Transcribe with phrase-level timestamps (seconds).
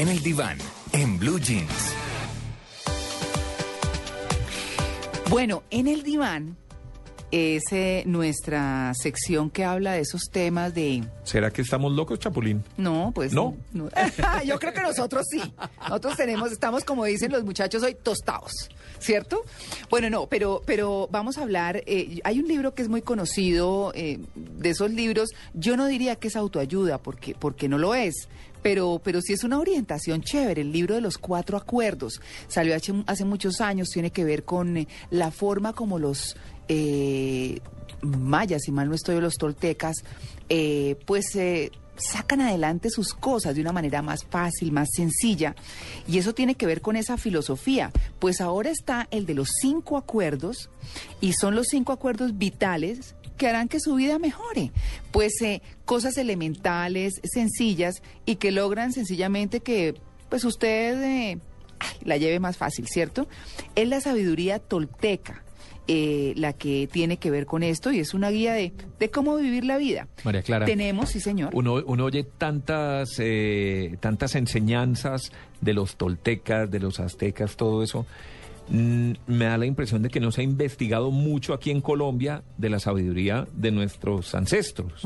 [0.00, 0.56] En el diván,
[0.94, 1.94] en Blue Jeans.
[5.28, 6.56] Bueno, en el diván
[7.30, 11.04] es eh, nuestra sección que habla de esos temas de...
[11.22, 12.64] ¿Será que estamos locos, Chapulín?
[12.78, 13.54] No, pues ¿No?
[14.46, 15.42] Yo creo que nosotros sí.
[15.82, 18.70] Nosotros tenemos, estamos como dicen los muchachos hoy, tostados,
[19.00, 19.44] ¿cierto?
[19.90, 23.92] Bueno, no, pero, pero vamos a hablar, eh, hay un libro que es muy conocido,
[23.94, 28.28] eh, de esos libros, yo no diría que es autoayuda, porque, porque no lo es,
[28.62, 30.62] pero, pero sí es una orientación chévere.
[30.62, 34.76] El libro de los cuatro acuerdos salió hace, hace muchos años, tiene que ver con
[34.76, 36.36] eh, la forma como los
[36.68, 37.60] eh,
[38.02, 39.96] mayas, si mal no estoy, los toltecas,
[40.48, 45.54] eh, pues eh, sacan adelante sus cosas de una manera más fácil, más sencilla.
[46.06, 47.90] Y eso tiene que ver con esa filosofía.
[48.18, 50.70] Pues ahora está el de los cinco acuerdos
[51.20, 54.70] y son los cinco acuerdos vitales que harán que su vida mejore.
[55.10, 59.94] Pues eh, cosas elementales, sencillas y que logran sencillamente que
[60.28, 61.38] pues usted eh,
[62.04, 63.26] la lleve más fácil, ¿cierto?
[63.74, 65.42] Es la sabiduría tolteca.
[65.88, 69.34] eh, la que tiene que ver con esto y es una guía de, de cómo
[69.36, 70.06] vivir la vida.
[70.22, 70.64] María Clara.
[70.66, 71.50] Tenemos, sí señor.
[71.52, 78.06] Uno, uno oye tantas, eh, tantas enseñanzas de los toltecas, de los aztecas, todo eso.
[78.70, 82.42] Mm, me da la impresión de que no se ha investigado mucho aquí en Colombia
[82.56, 85.04] de la sabiduría de nuestros ancestros.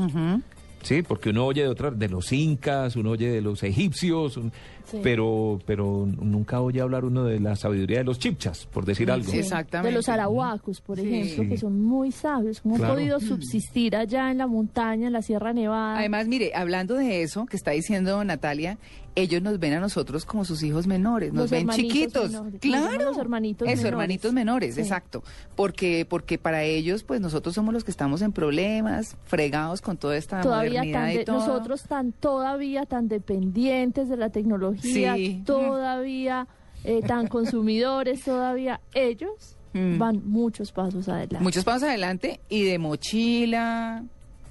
[0.83, 4.51] Sí, porque uno oye de otras, de los incas, uno oye de los egipcios, un-
[4.83, 4.99] Sí.
[5.01, 9.31] pero, pero nunca oye hablar uno de la sabiduría de los chipchas, por decir algo.
[9.31, 9.89] Sí, exactamente.
[9.89, 11.07] De los arahuacos, por Sí.
[11.11, 12.93] ejemplo, que son muy sabios, cómo Claro.
[12.93, 15.97] han podido subsistir allá en la montaña, en la Sierra Nevada.
[15.97, 18.77] Además, mire, hablando de eso que está diciendo Natalia,
[19.15, 22.31] ellos nos ven a nosotros como sus hijos menores, nos Los ven chiquitos.
[22.31, 22.59] menores.
[22.59, 23.05] Claro.
[23.05, 23.91] los hermanitos Eso, menores.
[23.93, 24.81] hermanitos menores, Sí.
[24.81, 25.23] exacto.
[25.55, 30.17] Porque, porque para ellos, pues nosotros somos los que estamos en problemas, fregados con toda
[30.17, 31.37] esta todavía modernidad tan y de- todo.
[31.39, 35.41] nosotros tan todavía tan dependientes de la tecnología, Sí.
[35.45, 36.47] todavía
[36.83, 39.97] eh, tan consumidores, todavía ellos Mm.
[39.97, 41.39] van muchos pasos adelante.
[41.43, 44.03] Muchos pasos adelante y de mochila,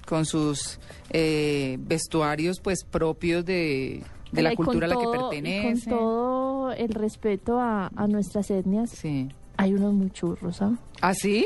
[0.06, 0.78] con sus
[1.10, 4.02] eh, vestuarios pues propios de,
[4.34, 5.90] de la con cultura a la que todo- y pertenece.
[5.90, 9.28] Con todo el respeto a, a nuestras etnias, Sí.
[9.56, 10.72] hay unos muy churros, ¿ah?
[11.06, 11.44] ¿Ah, sí?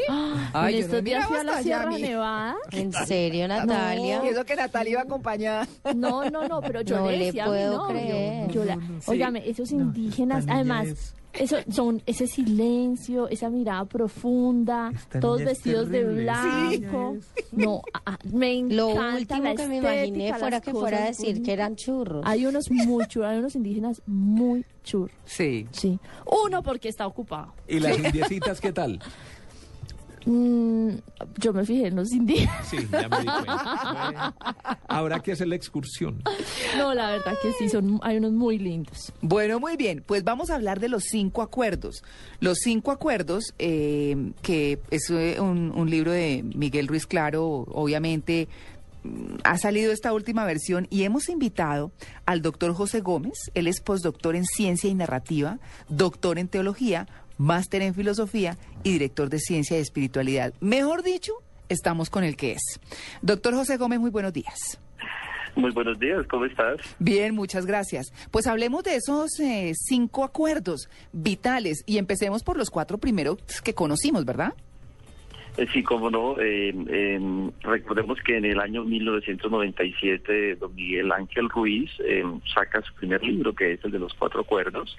[0.52, 2.56] Ay, en yo no estos días miraba fui a la hasta Sierra Nevada.
[2.70, 4.22] ¿En serio, Natalia?
[4.24, 5.66] Y eso que Natalia iba acompañada.
[5.96, 8.50] No, no, no, pero yo No le le decía a mi puedo novio, creer.
[8.52, 15.88] yo la- óigame, esos indígenas, además, eso son ese silencio, esa mirada profunda, todos vestidos
[15.88, 17.16] de blanco.
[17.52, 20.70] No, a- a- me encanta Lo la último que me estética, imaginé las fuera que
[20.70, 21.52] fuera a cosas decir que bonitas.
[21.54, 22.22] eran churros.
[22.26, 25.66] Hay unos muy churros, hay unos indígenas muy churros, Sí.
[25.72, 25.98] sí.
[26.44, 27.52] Uno porque está ocupado.
[27.66, 29.00] ¿Y las indiecitas qué tal?
[30.26, 30.90] Mm,
[31.38, 32.68] yo me fijé en los indígenas.
[32.68, 33.92] Sí, ya me di cuenta.
[33.92, 34.34] Bueno,
[34.88, 36.22] habrá que hacer la excursión.
[36.76, 39.12] No, la verdad que sí, son, hay unos muy lindos.
[39.20, 40.02] Bueno, muy bien.
[40.06, 42.02] Pues vamos a hablar de los cinco acuerdos.
[42.40, 48.48] Los cinco acuerdos, eh, que es eh, un, un libro de Miguel Ruiz Claro, obviamente
[49.04, 51.92] mm, ha salido esta última versión y hemos invitado
[52.26, 53.50] al doctor José Gómez.
[53.54, 55.58] Él es postdoctor en ciencia y narrativa,
[55.88, 57.06] doctor en teología,
[57.38, 60.52] máster en filosofía y director de ciencia y espiritualidad.
[60.60, 61.32] Mejor dicho,
[61.68, 62.80] estamos con el que es.
[63.22, 64.78] Doctor José Gómez, muy buenos días.
[65.56, 66.76] Muy buenos días, ¿cómo estás?
[67.00, 68.12] Bien, muchas gracias.
[68.30, 73.74] Pues hablemos de esos eh, cinco acuerdos vitales y empecemos por los cuatro primeros que
[73.74, 74.52] conocimos, ¿verdad?
[75.56, 76.38] Eh, sí, cómo no.
[76.38, 82.22] eh, eh, recordemos que en el año 1997 don Miguel Ángel Ruiz eh,
[82.54, 84.96] saca su primer libro, que es el de los cuatro acuerdos,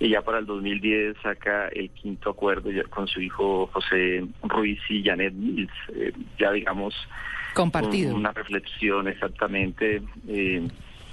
[0.00, 4.80] y ya para el 2010 saca el quinto acuerdo ya con su hijo José Ruiz
[4.88, 5.72] y Janet Mills.
[5.94, 6.94] eh, ya digamos
[7.54, 8.10] Compartido.
[8.12, 10.02] un- una reflexión exactamente.
[10.28, 10.66] eh,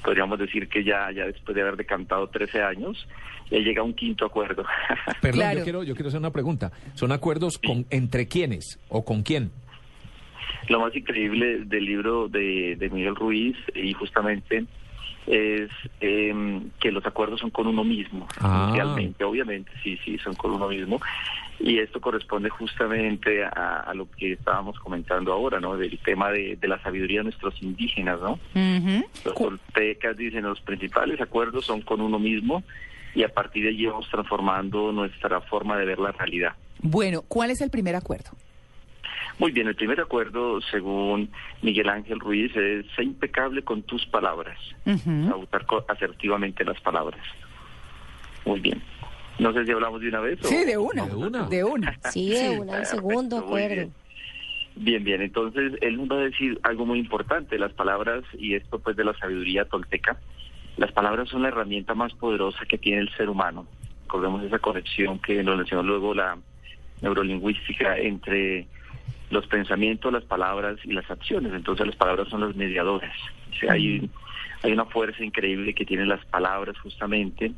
[0.04, 3.08] podríamos decir que ya, ya después de haber decantado 13 años,
[3.52, 4.66] ya llega un quinto acuerdo.
[5.22, 5.58] Perdón, Claro.
[5.60, 6.72] yo, quiero, yo quiero hacer una pregunta.
[6.96, 9.52] ¿Son acuerdos con, entre quiénes o con quién?
[10.70, 14.66] Lo más increíble del libro de, de Miguel Ruiz y justamente
[15.28, 18.66] es em, que los acuerdos son con uno mismo, Ah.
[18.68, 21.00] inicialmente, obviamente, sí, sí, son con uno mismo.
[21.60, 25.78] Y esto corresponde justamente a, a lo que estábamos comentando ahora, ¿no?
[25.78, 28.32] Del tema de, de la sabiduría de nuestros indígenas, ¿no?
[28.56, 29.06] Ujú.
[29.26, 32.64] Los toltecas dicen los principales acuerdos son con uno mismo
[33.14, 36.54] y a partir de allí vamos transformando nuestra forma de ver la realidad.
[36.80, 38.32] Bueno, ¿cuál es el primer acuerdo?
[39.40, 41.30] Muy bien, el primer acuerdo, según
[41.62, 45.30] Miguel Ángel Ruiz, es ser impecable con tus palabras, Ujú.
[45.32, 47.22] a usar asertivamente las palabras.
[48.46, 48.82] Muy bien.
[49.40, 50.48] No sé si hablamos de una vez o...
[50.48, 51.06] Sí, de una.
[51.08, 51.44] De una.
[51.48, 51.98] De una.
[52.12, 53.76] Sí, de una, el segundo acuerdo.
[53.76, 53.94] bien.
[54.76, 55.22] Bien, bien.
[55.22, 59.04] Entonces, él nos va a decir algo muy importante, las palabras, y esto pues de
[59.04, 60.18] la sabiduría tolteca,
[60.78, 63.66] las palabras son la herramienta más poderosa que tiene el ser humano.
[64.04, 66.38] Recordemos esa conexión que nos mencionó luego la
[67.02, 68.68] neurolingüística entre
[69.32, 71.54] los pensamientos, las palabras y las acciones.
[71.54, 73.16] Entonces las palabras son las mediadoras.
[73.52, 74.10] O sea, hay,
[74.62, 77.52] hay una fuerza increíble que tienen las palabras justamente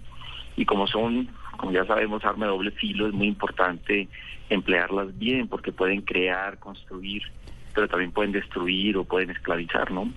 [0.55, 4.07] y como son, como ya sabemos, arma de doble filo, es muy importante
[4.49, 7.23] emplearlas bien porque pueden crear, construir,
[7.73, 10.11] pero también pueden destruir o pueden esclavizar, ¿no?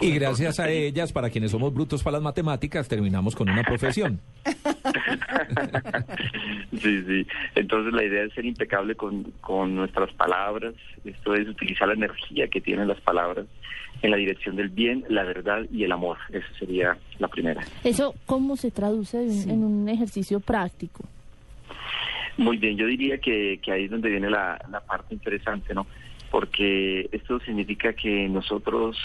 [0.00, 4.20] Y gracias a ellas, para quienes somos brutos para las matemáticas, terminamos con una profesión.
[6.72, 7.26] sí, sí.
[7.54, 10.74] Entonces la idea es ser impecable con, con nuestras palabras.
[11.04, 13.46] Esto es utilizar la energía que tienen las palabras
[14.02, 16.18] en la dirección del bien, la verdad y el amor.
[16.30, 17.62] Esa sería la primera.
[17.82, 21.04] ¿Eso cómo se traduce en, en un ejercicio práctico?
[22.36, 25.86] Muy bien, yo diría que, que ahí es donde viene la, la parte interesante, ¿no?
[26.30, 28.96] Porque esto significa que nosotros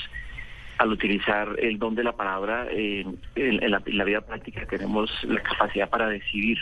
[0.78, 6.10] al utilizar el don de la palabra en, la, vida práctica tenemos la capacidad para
[6.10, 6.58] decidir.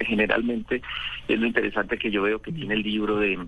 [0.00, 0.82] Generalmente
[1.28, 3.38] es lo interesante que yo veo que tiene el libro de,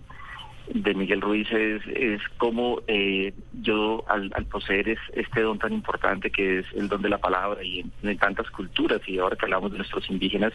[0.74, 5.72] de Miguel Ruiz es, es cómo eh, yo al, al, poseer es, este don tan
[5.72, 9.46] importante que es el don de la palabra y en, tantas culturas y ahora que
[9.46, 10.52] hablamos de nuestros indígenas,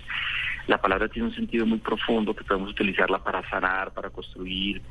[0.67, 4.81] la palabra tiene un sentido muy profundo que podemos utilizarla para sanar, para construir,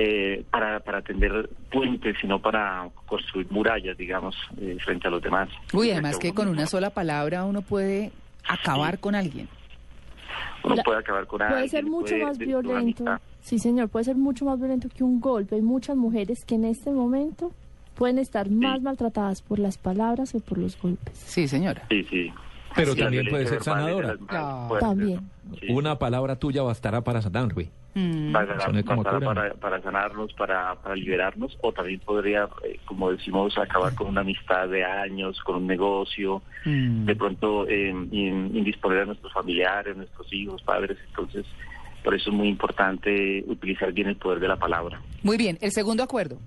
[0.00, 5.48] eh, para, para atender puentes, sino para construir murallas, digamos, eh, frente a los demás.
[5.72, 8.12] Uy, además que con una sola palabra uno puede
[8.46, 9.00] acabar sí.
[9.00, 9.48] con alguien.
[10.62, 11.68] Uno la, puede acabar con puede alguien.
[11.68, 13.04] Ser mucho puede ser mucho más violento.
[13.40, 15.56] Sí, señor, puede ser mucho más violento que un golpe.
[15.56, 17.50] Hay muchas mujeres que en este momento
[17.96, 18.54] pueden estar sí.
[18.54, 21.18] más maltratadas por las palabras que por los golpes.
[21.18, 21.82] Sí, señora.
[21.88, 22.32] Sí, sí.
[22.74, 24.16] Pero sí, también puede ser sanadora.
[24.30, 24.68] No.
[24.78, 25.30] También.
[25.60, 25.66] Sí.
[25.70, 27.70] Una palabra tuya bastará para sanar, güey.
[27.94, 28.32] Mm.
[28.32, 33.94] Bastará, bastará para, para, sanarnos, para, para, liberarnos, o también podría, eh, como decimos, acabar
[33.94, 37.06] con una amistad de años, con un negocio, mm.
[37.06, 40.98] de pronto eh, indisponer a nuestros familiares, nuestros hijos, padres.
[41.08, 41.46] Entonces,
[42.04, 45.00] por eso es muy importante utilizar bien el poder de la palabra.
[45.22, 46.38] Muy bien, el segundo acuerdo.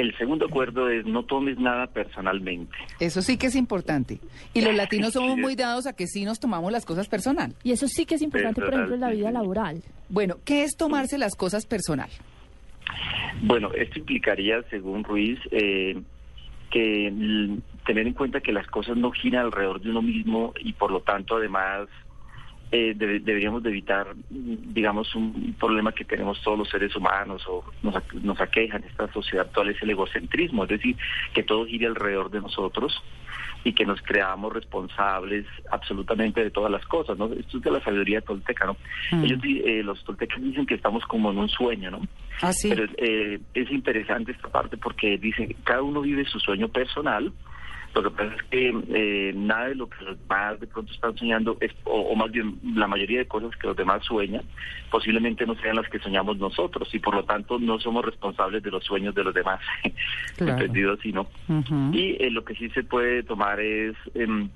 [0.00, 2.74] El segundo acuerdo es no tomes nada personalmente.
[3.00, 4.18] Eso sí que es importante.
[4.54, 7.54] Y los latinos somos muy dados a que sí nos tomamos las cosas personal.
[7.62, 9.82] Y eso sí que es importante, personal, por ejemplo, en la vida laboral.
[10.08, 12.08] Bueno, ¿qué es tomarse las cosas personal?
[13.42, 16.00] Bueno, esto implicaría, según Ruiz, eh,
[16.70, 20.90] que tener en cuenta que las cosas no giran alrededor de uno mismo y por
[20.90, 21.88] lo tanto además
[22.72, 27.64] eh, de, deberíamos de evitar, digamos, un problema que tenemos todos los seres humanos o
[27.82, 30.96] nos, nos aqueja en esta sociedad actual es el egocentrismo, es decir,
[31.34, 33.02] que todo gire alrededor de nosotros
[33.64, 37.26] y que nos creamos responsables absolutamente de todas las cosas, ¿no?
[37.26, 38.76] Esto es de la sabiduría tolteca, ¿no?
[39.10, 39.24] Mm.
[39.24, 42.00] Ellos, eh, los toltecas dicen que estamos como en un sueño, ¿no?
[42.40, 42.68] Ah, sí.
[42.70, 47.32] Pero eh, es interesante esta parte porque dicen que cada uno vive su sueño personal,
[47.94, 51.16] lo que pasa es que eh, nada de lo que los demás de pronto están
[51.16, 54.42] soñando, es, o, o, más bien la mayoría de cosas que los demás sueñan,
[54.90, 58.70] posiblemente no sean las que soñamos nosotros y por lo tanto no somos responsables de
[58.70, 59.60] los sueños de los demás,
[60.36, 60.52] claro.
[60.52, 61.22] entendido así, ¿no?
[61.48, 61.94] Uh -huh.
[61.94, 63.96] Y eh, lo que sí se puede tomar es...
[64.14, 64.48] Eh,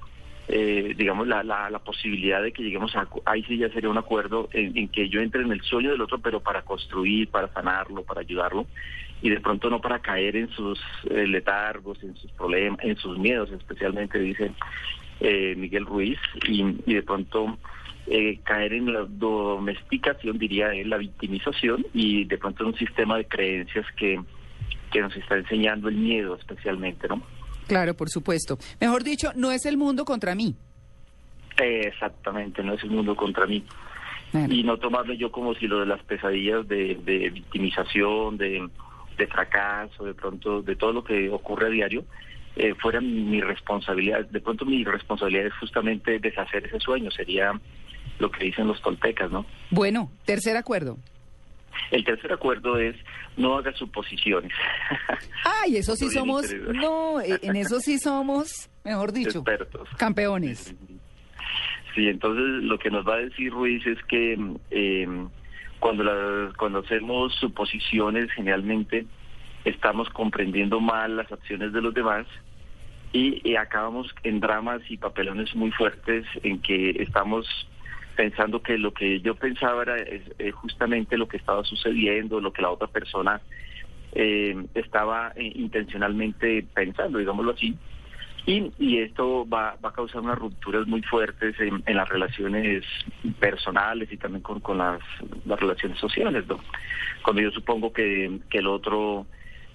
[0.48, 4.48] digamos, la, la, la, posibilidad de que lleguemos a, ahí sí ya sería un acuerdo
[4.52, 8.20] en, que yo entre en el sueño del otro, pero para construir, para sanarlo, para
[8.20, 8.66] ayudarlo,
[9.22, 13.18] y de pronto no para caer en sus eh, letargos, en sus problemas, en sus
[13.18, 14.52] miedos, especialmente, dice
[15.20, 16.62] eh, Miguel Ruiz, y,
[16.92, 17.56] de pronto
[18.06, 23.26] eh, caer en la domesticación, diría él, la victimización, y de pronto un sistema de
[23.26, 24.20] creencias que,
[24.92, 27.22] que nos está enseñando el miedo especialmente, ¿no?
[27.66, 28.58] Claro, por supuesto.
[28.80, 30.54] Mejor dicho, no es el mundo contra mí.
[31.56, 33.64] Exactamente, no es el mundo contra mí.
[34.32, 34.52] Bueno.
[34.52, 38.68] Y no tomarlo yo como si lo de las pesadillas de, de victimización, de,
[39.16, 42.04] de, fracaso, de pronto, de todo lo que ocurre a diario,
[42.56, 44.26] eh, fuera mi responsabilidad.
[44.26, 47.52] De pronto mi responsabilidad es justamente deshacer ese sueño, sería
[48.18, 49.46] lo que dicen los toltecas, ¿no?
[49.70, 50.98] Bueno, tercer acuerdo.
[51.90, 52.96] El tercer acuerdo es
[53.36, 54.52] no haga suposiciones.
[55.62, 60.74] Ay, eso sí somos, no, en eso sí somos, mejor dicho, expertos, campeones.
[61.94, 64.38] Sí, entonces lo que nos va a decir Ruiz es que
[64.70, 65.26] eh,
[65.78, 69.06] cuando la, cuando hacemos suposiciones generalmente
[69.64, 72.26] estamos comprendiendo mal las acciones de los demás
[73.12, 77.46] y, y acabamos en dramas y papelones muy fuertes en que estamos
[78.14, 82.62] pensando que lo que yo pensaba era eh, justamente lo que estaba sucediendo, lo que
[82.62, 83.40] la otra persona
[84.12, 87.76] eh, estaba eh, intencionalmente pensando, digámoslo así.
[88.46, 92.84] Y, y esto va, va, a causar unas rupturas muy fuertes en, las relaciones
[93.40, 95.00] personales y también con, con las,
[95.46, 96.46] las, relaciones sociales.
[96.46, 96.60] ¿no?
[97.22, 99.26] Cuando yo supongo que, que el otro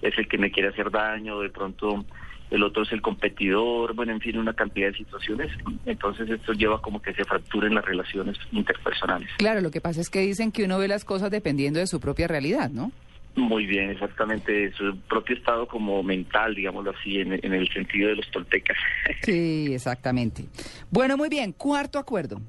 [0.02, 2.04] es el que me quiere hacer daño, de pronto
[2.50, 5.50] el otro es el competidor, bueno, en fin, una cantidad de situaciones.
[5.86, 9.28] Entonces esto lleva como que se fracturen las relaciones interpersonales.
[9.38, 12.00] Claro, lo que pasa es que dicen que uno ve las cosas dependiendo de su
[12.00, 12.92] propia realidad, ¿no?
[13.36, 18.16] Muy bien, exactamente, su propio estado como mental, digámoslo así, en, en el sentido de
[18.16, 18.76] los toltecas.
[19.22, 20.44] Sí, exactamente.
[20.90, 22.40] Bueno, muy bien, cuarto acuerdo.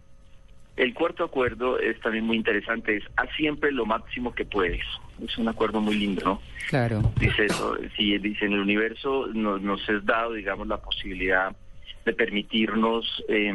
[0.77, 4.81] El cuarto acuerdo es también muy interesante, es haz siempre lo máximo que puedes.
[5.25, 6.42] Es un acuerdo muy lindo, ¿no?
[6.70, 7.01] Claro.
[7.20, 11.56] Dice eso, sí, dice en el universo nos, nos es dado, digamos, la posibilidad
[12.06, 13.54] de permitirnos eh,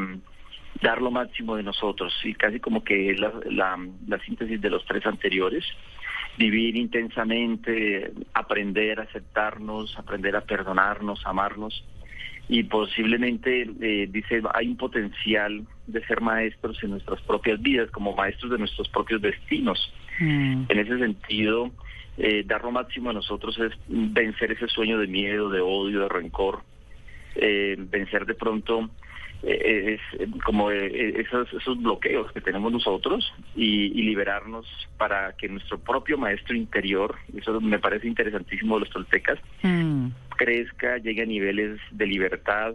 [0.80, 4.70] dar lo máximo de nosotros, y casi como que es la, la, la síntesis de
[4.70, 5.64] los tres anteriores,
[6.38, 11.85] vivir intensamente, aprender a aceptarnos, aprender a perdonarnos, amarnos
[12.49, 18.14] y posiblemente, eh, dice, hay un potencial de ser maestros en nuestras propias vidas, como
[18.14, 19.92] maestros de nuestros propios destinos.
[20.18, 20.64] Mm.
[20.68, 21.70] En ese sentido,
[22.16, 26.08] eh, dar lo máximo a nosotros es vencer ese sueño de miedo, de odio, de
[26.08, 26.62] rencor,
[27.35, 28.88] eh, vencer de pronto
[29.42, 35.49] eh, es eh, como esos, esos bloqueos que tenemos nosotros y, y liberarnos para que
[35.49, 40.08] nuestro propio maestro interior, eso me parece interesantísimo de los toltecas, Mm.
[40.37, 42.75] crezca, llegue a niveles de libertad,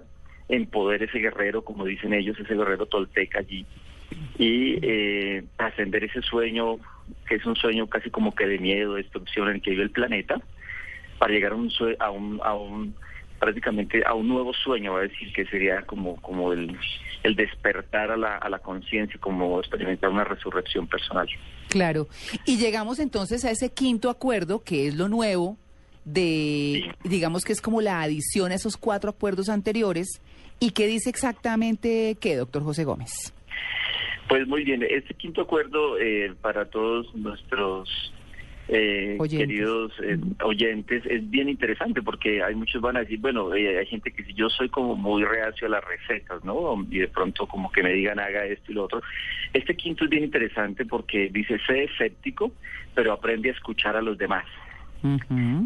[0.49, 3.65] empoder ese guerrero, como dicen ellos, ese guerrero tolteca allí,
[4.37, 6.77] y eh, trascender ese sueño,
[7.27, 9.83] que es un sueño casi como que de miedo, de destrucción en el que vive
[9.83, 10.41] el planeta,
[11.17, 12.95] para llegar a un, sue- a un, a un
[13.39, 16.77] prácticamente a un nuevo sueño, va a decir que sería como, como el,
[17.23, 21.27] el despertar a la, a la conciencia, como experimentar una resurrección personal.
[21.69, 22.07] Claro.
[22.45, 25.57] Y llegamos entonces a ese quinto acuerdo, que es lo nuevo,
[26.05, 30.21] de, digamos que es como la adición a esos cuatro acuerdos anteriores.
[30.59, 33.33] ¿Y qué dice exactamente qué, doctor José Gómez?
[34.31, 38.13] Pues muy bien, este quinto acuerdo eh, para todos nuestros
[38.69, 39.45] eh, Oyentes.
[39.45, 43.85] queridos eh, oyentes es bien interesante porque hay muchos van a decir, bueno, eh, hay
[43.87, 46.81] gente que si yo soy como muy reacio a las recetas, ¿no?
[46.89, 49.01] Y de pronto como que me digan haga esto y lo otro.
[49.51, 52.53] Este quinto es bien interesante porque dice, sé escéptico,
[52.95, 54.45] pero aprende a escuchar a los demás.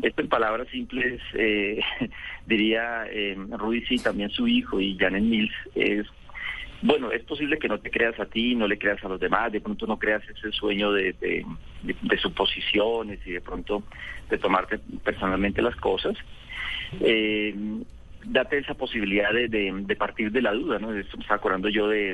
[0.01, 1.81] Esto en palabras simples, eh,
[2.48, 6.07] diría eh, Ruiz y también su hijo y Janet Mills, es,
[6.86, 9.51] bueno, es posible que no te creas a ti, no le creas a los demás,
[9.51, 11.46] de pronto no creas ese sueño de, de,
[11.82, 13.84] de- de suposiciones y de pronto
[14.30, 16.15] de tomarte personalmente las cosas.
[17.00, 17.54] Eh,
[18.24, 20.94] date esa posibilidad de, de, de partir de la duda, ¿no?
[20.94, 22.12] Esto me estaba acordando yo de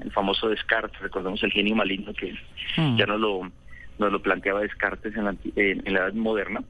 [0.00, 2.34] el famoso Descartes, recordamos el genio maligno que
[2.76, 2.96] Mm.
[2.96, 3.52] ya nos lo,
[3.98, 6.64] nos lo planteaba Descartes en la, en la Edad Moderna,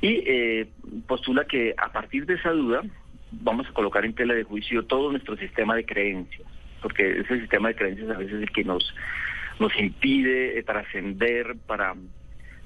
[0.00, 0.68] y eh,
[1.06, 2.82] postula que a partir de esa duda
[3.30, 6.48] vamos a colocar en tela de juicio todo nuestro sistema de creencias,
[6.82, 8.94] porque ese sistema de creencias a veces es el que nos,
[9.58, 11.94] nos impide eh, trascender para,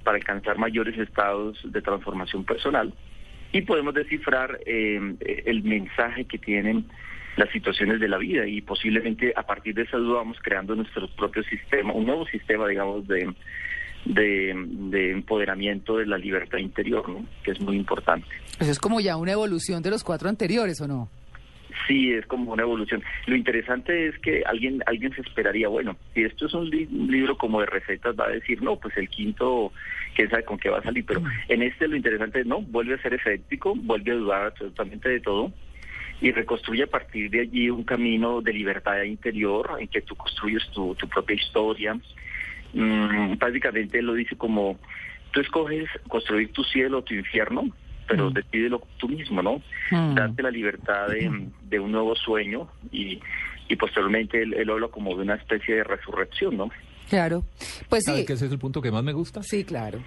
[0.04, 2.92] para alcanzar mayores estados de transformación personal
[3.52, 5.00] y podemos descifrar eh,
[5.46, 6.86] el mensaje que tienen
[7.36, 11.08] las situaciones de la vida y posiblemente a partir de esa duda vamos creando nuestro
[11.08, 13.32] propio sistema, un nuevo sistema, digamos, de,
[14.04, 17.24] de, de empoderamiento de la libertad interior, ¿no?
[17.42, 18.26] que es muy importante.
[18.58, 21.08] Eso es como ya una evolución de los cuatro anteriores, ¿o no?
[21.86, 23.02] Sí, es como una evolución.
[23.26, 27.10] Lo interesante es que alguien alguien se esperaría, bueno, si esto es un, li- un
[27.10, 29.72] libro como de recetas, va a decir, no, pues el quinto,
[30.14, 32.94] quién sabe con qué va a salir, pero en este lo interesante es, no, vuelve
[32.94, 35.52] a ser escéptico, vuelve a dudar absolutamente de todo
[36.20, 40.62] y reconstruye a partir de allí un camino de libertad interior en que tú construyes
[40.70, 41.98] tu, tu propia historia.
[42.74, 44.78] Mm, básicamente él lo dice como,
[45.32, 47.68] tú escoges construir tu cielo o tu infierno,
[48.08, 48.34] pero Mm.
[48.34, 49.62] decídelo tú mismo, ¿no?
[49.90, 50.14] Mm.
[50.14, 53.18] darte la libertad de, de un nuevo sueño y,
[53.68, 56.70] y posteriormente él, él habla como de una especie de resurrección, ¿no?
[57.08, 57.44] Claro.
[57.90, 58.24] Pues ¿Sabe sí.
[58.26, 59.42] que ese es el punto que más me gusta?
[59.42, 59.98] Sí, claro.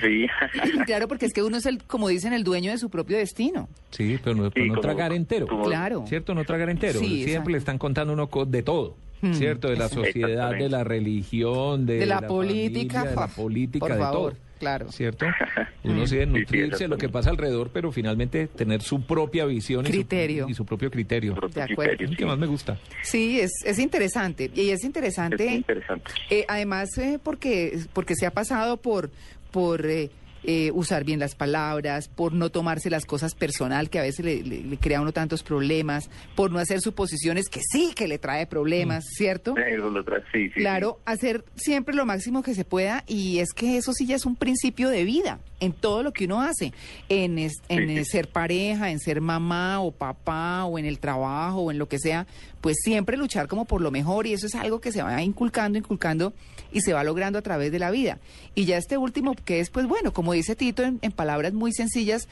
[0.00, 0.26] Sí,
[0.86, 3.68] Claro, porque es que uno es el, como dicen, el dueño de su propio destino.
[3.90, 5.46] Sí, pero no, pero Sí, no como- tragar entero.
[5.48, 6.04] como- Claro.
[6.06, 6.34] ¿Cierto?
[6.34, 7.00] No tragar entero.
[7.00, 7.50] Sí, Siempre exacto.
[7.50, 8.94] le están contando uno de todo.
[9.22, 9.68] Hmm, ¿Cierto?
[9.70, 13.92] De la sociedad, de la religión, de, De la política, familia, de la política, por
[13.94, 14.42] de favor, todo.
[14.62, 14.92] Claro.
[14.92, 15.26] ¿Cierto?
[15.84, 19.44] Uno sí Sí, sí, nutrirse de lo que pasa alrededor, pero finalmente tener su propia
[19.44, 20.46] visión y su- Criterio.
[20.48, 21.34] Y, su, propio criterio.
[21.34, 21.62] De acuerdo.
[21.64, 22.28] Es criterio, el que sí.
[22.28, 22.78] más me gusta.
[23.02, 24.50] Sí, es, es interesante.
[24.54, 26.12] Y es Es interesante, muy interesante.
[26.30, 29.10] eh, además, eh, porque, porque se ha pasado por,
[29.50, 30.10] por eh,
[30.44, 34.42] eh, usar bien las palabras, por no tomarse las cosas personal, que a veces le,
[34.42, 38.46] le- le crea uno tantos problemas, por no hacer suposiciones que sí que le trae
[38.46, 39.54] problemas, ¿cierto?
[39.56, 43.52] Eso lo trae, sí, sí, Claro, hacer siempre lo máximo que se pueda y es
[43.54, 46.72] que eso sí ya es un principio de vida en todo lo que uno hace,
[47.08, 48.04] en, es- en Sí, sí.
[48.04, 51.98] ser pareja, en ser mamá o papá o en el trabajo o en lo que
[51.98, 52.26] sea,
[52.60, 55.78] pues siempre luchar como por lo mejor y eso es algo que se va inculcando,
[55.78, 56.32] inculcando
[56.72, 58.18] y se va logrando a través de la vida.
[58.54, 61.72] Y ya este último que es, pues bueno, como dice Tito en, en palabras muy
[61.72, 62.28] sencillas,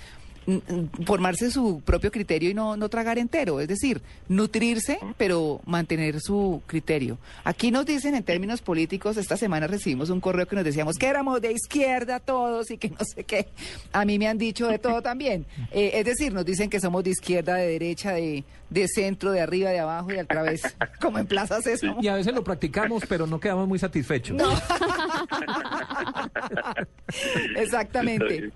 [1.05, 6.63] formarse su propio criterio y no, no tragar entero, es decir, nutrirse, pero mantener su
[6.67, 7.19] criterio.
[7.45, 11.07] Aquí nos dicen en términos políticos, esta semana recibimos un correo que nos decíamos que
[11.07, 13.49] éramos de izquierda todos y que no sé qué.
[13.93, 15.47] A mí me han dicho de todo también.
[15.73, 19.41] Eh, es decir, nos dicen que somos de izquierda, de derecha, de, de centro, de
[19.41, 20.63] arriba, de abajo y al través,
[21.01, 21.99] como en Plaza Sésamo.
[22.03, 24.37] Y a veces lo practicamos, pero no quedamos muy satisfechos.
[27.57, 28.51] Exactamente.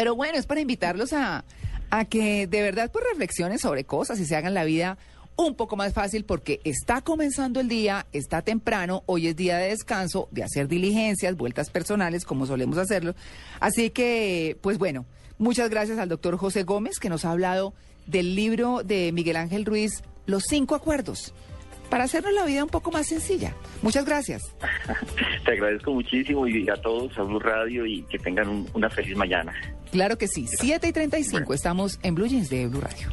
[0.00, 1.44] Pero bueno, es para invitarlos a,
[1.90, 4.96] a que de verdad pues reflexionen sobre cosas y se hagan la vida
[5.36, 9.68] un poco más fácil porque está comenzando el día, está temprano, hoy es día de
[9.68, 13.14] descanso, de hacer diligencias, vueltas personales, como solemos hacerlo.
[13.60, 15.04] Así que, pues bueno,
[15.36, 17.74] muchas gracias al doctor José Gómez que nos ha hablado
[18.06, 21.34] del libro de Miguel Ángel Ruiz, Los Cinco Acuerdos,
[21.90, 23.54] para hacernos la vida un poco más sencilla.
[23.82, 24.54] Muchas gracias.
[25.44, 29.16] Te agradezco muchísimo y a todos a Blue Radio y que tengan un- una feliz
[29.16, 29.52] mañana.
[29.90, 33.10] Claro que sí, 7 y 35, estamos en Blue Jeans de Blue Radio.